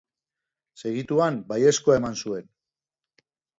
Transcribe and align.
Segituan 0.83 1.37
baiezkoa 1.53 1.99
eman 2.01 2.19
zuen. 2.25 2.51